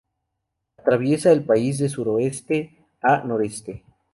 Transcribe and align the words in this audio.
Atraviesa 0.79 1.31
el 1.31 1.43
país 1.43 1.77
de 1.77 1.87
suroeste 1.87 2.83
a 3.03 3.17
noreste. 3.23 3.83